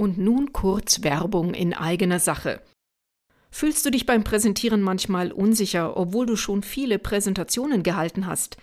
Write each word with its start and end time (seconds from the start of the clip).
Und 0.00 0.16
nun 0.16 0.52
kurz 0.52 1.02
Werbung 1.02 1.54
in 1.54 1.74
eigener 1.74 2.20
Sache. 2.20 2.62
Fühlst 3.50 3.84
du 3.84 3.90
dich 3.90 4.06
beim 4.06 4.22
Präsentieren 4.22 4.80
manchmal 4.80 5.32
unsicher, 5.32 5.96
obwohl 5.96 6.24
du 6.24 6.36
schon 6.36 6.62
viele 6.62 7.00
Präsentationen 7.00 7.82
gehalten 7.82 8.26
hast? 8.26 8.58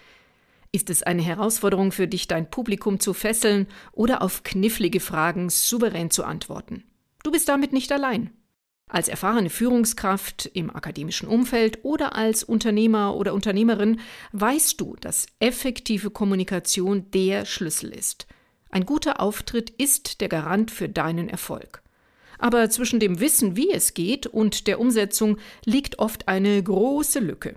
Ist 0.71 0.89
es 0.89 1.03
eine 1.03 1.21
Herausforderung 1.21 1.91
für 1.91 2.07
dich, 2.07 2.27
dein 2.27 2.49
Publikum 2.49 3.01
zu 3.01 3.13
fesseln 3.13 3.67
oder 3.91 4.21
auf 4.21 4.43
knifflige 4.43 5.01
Fragen 5.01 5.49
souverän 5.49 6.09
zu 6.09 6.23
antworten? 6.23 6.85
Du 7.23 7.31
bist 7.31 7.49
damit 7.49 7.73
nicht 7.73 7.91
allein. 7.91 8.31
Als 8.87 9.09
erfahrene 9.09 9.49
Führungskraft 9.49 10.45
im 10.53 10.73
akademischen 10.73 11.27
Umfeld 11.27 11.83
oder 11.83 12.15
als 12.15 12.45
Unternehmer 12.45 13.15
oder 13.15 13.33
Unternehmerin 13.33 13.99
weißt 14.31 14.79
du, 14.79 14.95
dass 15.01 15.25
effektive 15.39 16.11
Kommunikation 16.11 17.11
der 17.11 17.45
Schlüssel 17.45 17.89
ist. 17.89 18.25
Ein 18.75 18.85
guter 18.85 19.21
Auftritt 19.21 19.69
ist 19.69 20.19
der 20.19 20.27
Garant 20.27 20.69
für 20.69 20.89
deinen 20.89 21.29
Erfolg. 21.29 21.81
Aber 22.39 22.69
zwischen 22.69 22.99
dem 22.99 23.21
Wissen, 23.21 23.55
wie 23.55 23.71
es 23.71 23.93
geht, 23.93 24.27
und 24.27 24.67
der 24.67 24.81
Umsetzung 24.81 25.37
liegt 25.63 25.99
oft 25.99 26.27
eine 26.27 26.61
große 26.61 27.19
Lücke. 27.21 27.55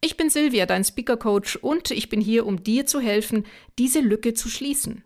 Ich 0.00 0.16
bin 0.16 0.30
Silvia, 0.30 0.64
dein 0.64 0.82
Speaker 0.82 1.18
Coach, 1.18 1.56
und 1.56 1.90
ich 1.90 2.08
bin 2.08 2.22
hier, 2.22 2.46
um 2.46 2.64
dir 2.64 2.86
zu 2.86 2.98
helfen, 2.98 3.44
diese 3.78 4.00
Lücke 4.00 4.32
zu 4.32 4.48
schließen. 4.48 5.04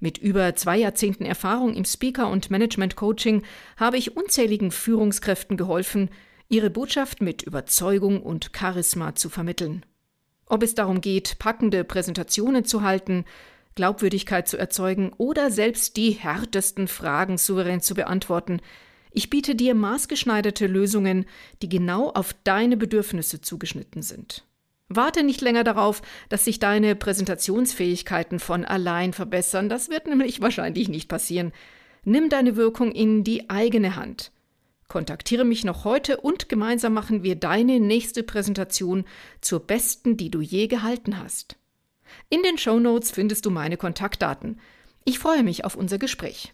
Mit 0.00 0.18
über 0.18 0.56
zwei 0.56 0.78
Jahrzehnten 0.78 1.26
Erfahrung 1.26 1.76
im 1.76 1.84
Speaker- 1.84 2.28
und 2.28 2.50
Management-Coaching 2.50 3.44
habe 3.76 3.98
ich 3.98 4.16
unzähligen 4.16 4.72
Führungskräften 4.72 5.56
geholfen, 5.56 6.10
ihre 6.48 6.70
Botschaft 6.70 7.22
mit 7.22 7.44
Überzeugung 7.44 8.20
und 8.20 8.50
Charisma 8.52 9.14
zu 9.14 9.30
vermitteln. 9.30 9.86
Ob 10.46 10.64
es 10.64 10.74
darum 10.74 11.00
geht, 11.00 11.38
packende 11.38 11.84
Präsentationen 11.84 12.64
zu 12.64 12.82
halten, 12.82 13.26
Glaubwürdigkeit 13.78 14.48
zu 14.48 14.56
erzeugen 14.56 15.12
oder 15.18 15.52
selbst 15.52 15.96
die 15.96 16.10
härtesten 16.10 16.88
Fragen 16.88 17.38
souverän 17.38 17.80
zu 17.80 17.94
beantworten. 17.94 18.60
Ich 19.12 19.30
biete 19.30 19.54
dir 19.54 19.76
maßgeschneiderte 19.76 20.66
Lösungen, 20.66 21.26
die 21.62 21.68
genau 21.68 22.10
auf 22.10 22.34
deine 22.42 22.76
Bedürfnisse 22.76 23.40
zugeschnitten 23.40 24.02
sind. 24.02 24.44
Warte 24.88 25.22
nicht 25.22 25.42
länger 25.42 25.62
darauf, 25.62 26.02
dass 26.28 26.44
sich 26.44 26.58
deine 26.58 26.96
Präsentationsfähigkeiten 26.96 28.40
von 28.40 28.64
allein 28.64 29.12
verbessern, 29.12 29.68
das 29.68 29.90
wird 29.90 30.08
nämlich 30.08 30.40
wahrscheinlich 30.40 30.88
nicht 30.88 31.08
passieren. 31.08 31.52
Nimm 32.02 32.30
deine 32.30 32.56
Wirkung 32.56 32.90
in 32.90 33.22
die 33.22 33.48
eigene 33.48 33.94
Hand. 33.94 34.32
Kontaktiere 34.88 35.44
mich 35.44 35.64
noch 35.64 35.84
heute 35.84 36.16
und 36.16 36.48
gemeinsam 36.48 36.94
machen 36.94 37.22
wir 37.22 37.36
deine 37.36 37.78
nächste 37.78 38.24
Präsentation 38.24 39.04
zur 39.40 39.60
besten, 39.60 40.16
die 40.16 40.32
du 40.32 40.40
je 40.40 40.66
gehalten 40.66 41.22
hast. 41.22 41.56
In 42.28 42.42
den 42.42 42.58
Show 42.58 42.78
Notes 42.78 43.10
findest 43.10 43.46
du 43.46 43.50
meine 43.50 43.76
Kontaktdaten. 43.76 44.60
Ich 45.04 45.18
freue 45.18 45.42
mich 45.42 45.64
auf 45.64 45.74
unser 45.74 45.98
Gespräch. 45.98 46.52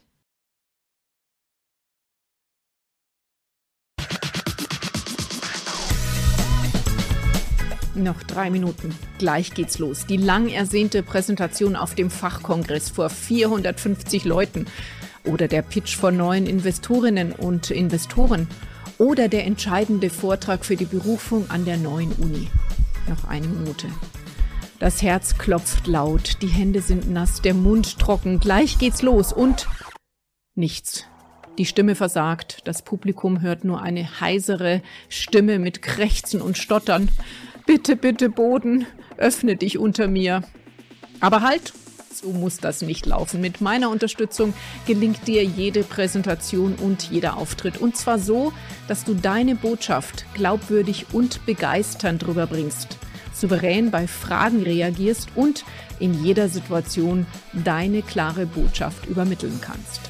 Noch 7.96 8.24
drei 8.24 8.50
Minuten. 8.50 8.92
Gleich 9.19 9.55
geht's 9.55 9.78
los. 9.78 10.06
Die 10.06 10.16
lang 10.16 10.48
ersehnte 10.48 11.05
Präsentation 11.05 11.77
auf 11.77 11.94
dem 11.94 12.11
Fachkongress 12.11 12.91
vor 12.91 13.08
450 13.08 14.24
Leuten. 14.24 14.66
Oder 15.24 15.46
der 15.46 15.62
Pitch 15.62 15.96
von 15.96 16.16
neuen 16.16 16.46
Investorinnen 16.46 17.33
und 17.33 17.70
Investoren. 17.70 18.48
Oder 18.98 19.28
der 19.28 19.44
entscheidende 19.44 20.11
Vortrag 20.11 20.64
für 20.64 20.77
die 20.77 20.84
Berufung 20.86 21.48
an 21.50 21.64
der 21.64 21.77
neuen 21.77 22.12
Uni. 22.14 22.48
Noch 23.08 23.28
eine 23.28 23.46
Minute. 23.46 23.86
Das 24.80 25.03
Herz 25.03 25.39
klopft 25.39 25.86
laut, 25.86 26.42
die 26.42 26.48
Hände 26.48 26.80
sind 26.80 27.08
nass, 27.08 27.41
der 27.41 27.55
Mund 27.55 27.98
trocken, 27.98 28.41
gleich 28.41 28.78
geht's 28.78 29.03
los 29.03 29.33
und 29.33 29.69
nichts. 30.56 31.05
Die 31.58 31.67
Stimme 31.67 31.94
versagt, 31.94 32.62
das 32.64 32.83
Publikum 32.83 33.41
hört 33.41 33.64
nur 33.64 33.80
eine 33.80 34.20
heisere 34.20 34.83
Stimme 35.08 35.61
mit 35.61 35.83
Krächzen 35.83 36.42
und 36.42 36.58
Stottern. 36.58 37.08
Bitte, 37.67 37.95
bitte, 37.95 38.28
Boden, 38.28 38.86
öffne 39.17 39.55
dich 39.55 39.79
unter 39.79 40.08
mir. 40.08 40.42
Aber 41.20 41.42
halt, 41.42 41.73
so 42.13 42.33
muss 42.33 42.57
das 42.57 42.83
nicht 42.83 43.07
laufen. 43.07 43.40
Mit 43.40 43.61
meiner 43.61 43.90
Unterstützung 43.90 44.52
gelingt 44.86 45.29
dir 45.29 45.45
jede 45.45 45.84
Präsentation 45.84 46.74
und 46.74 47.05
jeder 47.05 47.36
Auftritt. 47.36 47.79
Und 47.79 47.96
zwar 47.96 48.18
so, 48.18 48.52
dass 48.89 49.05
du 49.05 49.14
deine 49.14 49.55
Botschaft 49.55 50.27
glaubwürdig 50.34 51.07
und 51.13 51.46
begeisternd 51.46 52.27
rüberbringst 52.27 52.98
souverän 53.34 53.90
bei 53.90 54.06
Fragen 54.06 54.62
reagierst 54.62 55.28
und 55.34 55.64
in 55.98 56.24
jeder 56.24 56.48
Situation 56.48 57.27
deine 57.52 58.02
klare 58.02 58.46
Botschaft 58.46 59.06
übermitteln 59.06 59.61
kannst. 59.61 60.00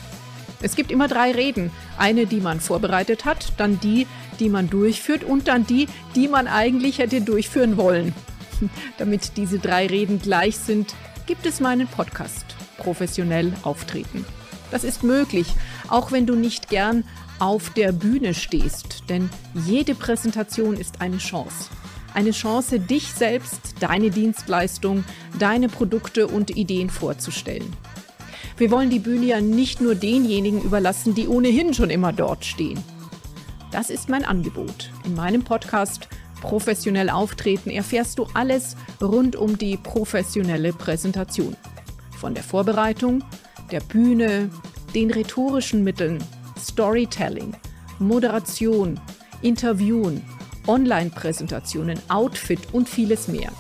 Es 0.62 0.76
gibt 0.76 0.90
immer 0.90 1.08
drei 1.08 1.32
Reden. 1.32 1.70
Eine, 1.98 2.26
die 2.26 2.40
man 2.40 2.60
vorbereitet 2.60 3.24
hat, 3.24 3.52
dann 3.58 3.80
die, 3.80 4.06
die 4.40 4.48
man 4.48 4.70
durchführt 4.70 5.22
und 5.22 5.48
dann 5.48 5.66
die, 5.66 5.88
die 6.14 6.28
man 6.28 6.46
eigentlich 6.46 6.98
hätte 6.98 7.20
durchführen 7.20 7.76
wollen. 7.76 8.14
Damit 8.98 9.36
diese 9.36 9.58
drei 9.58 9.86
Reden 9.86 10.20
gleich 10.20 10.56
sind, 10.56 10.94
gibt 11.26 11.44
es 11.46 11.60
meinen 11.60 11.86
Podcast 11.86 12.46
Professionell 12.78 13.52
auftreten. 13.62 14.24
Das 14.70 14.84
ist 14.84 15.02
möglich, 15.02 15.46
auch 15.88 16.12
wenn 16.12 16.26
du 16.26 16.34
nicht 16.34 16.68
gern 16.68 17.04
auf 17.38 17.70
der 17.70 17.92
Bühne 17.92 18.32
stehst, 18.32 19.04
denn 19.08 19.28
jede 19.66 19.94
Präsentation 19.94 20.76
ist 20.76 21.00
eine 21.00 21.18
Chance 21.18 21.68
eine 22.14 22.30
Chance, 22.30 22.80
dich 22.80 23.12
selbst, 23.12 23.74
deine 23.80 24.10
Dienstleistung, 24.10 25.04
deine 25.38 25.68
Produkte 25.68 26.26
und 26.26 26.56
Ideen 26.56 26.90
vorzustellen. 26.90 27.72
Wir 28.56 28.70
wollen 28.70 28.90
die 28.90 29.00
Bühne 29.00 29.26
ja 29.26 29.40
nicht 29.40 29.80
nur 29.80 29.94
denjenigen 29.94 30.62
überlassen, 30.62 31.14
die 31.14 31.26
ohnehin 31.26 31.74
schon 31.74 31.90
immer 31.90 32.12
dort 32.12 32.44
stehen. 32.44 32.82
Das 33.72 33.90
ist 33.90 34.08
mein 34.08 34.24
Angebot. 34.24 34.90
In 35.04 35.14
meinem 35.14 35.42
Podcast 35.42 36.08
Professionell 36.40 37.08
auftreten 37.08 37.70
erfährst 37.70 38.18
du 38.18 38.26
alles 38.34 38.76
rund 39.00 39.34
um 39.34 39.56
die 39.56 39.78
professionelle 39.78 40.74
Präsentation. 40.74 41.56
Von 42.18 42.34
der 42.34 42.44
Vorbereitung, 42.44 43.24
der 43.72 43.80
Bühne, 43.80 44.50
den 44.94 45.10
rhetorischen 45.10 45.82
Mitteln, 45.82 46.22
Storytelling, 46.60 47.54
Moderation, 47.98 49.00
Interviewen 49.40 50.22
Online-Präsentationen, 50.66 51.98
Outfit 52.08 52.60
und 52.72 52.88
vieles 52.88 53.28
mehr. 53.28 53.50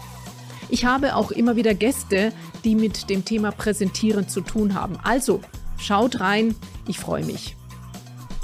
Ich 0.68 0.84
habe 0.84 1.16
auch 1.16 1.30
immer 1.30 1.56
wieder 1.56 1.74
Gäste, 1.74 2.32
die 2.64 2.74
mit 2.74 3.10
dem 3.10 3.24
Thema 3.24 3.52
Präsentieren 3.52 4.28
zu 4.28 4.40
tun 4.40 4.74
haben. 4.74 4.98
Also 5.02 5.40
schaut 5.78 6.20
rein, 6.20 6.54
ich 6.88 6.98
freue 6.98 7.24
mich. 7.24 7.56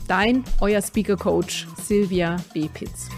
Dein, 0.06 0.44
euer 0.60 0.82
Speaker 0.82 1.16
Coach 1.16 1.66
Silvia 1.82 2.36
B. 2.52 2.68
Pitz. 2.68 3.08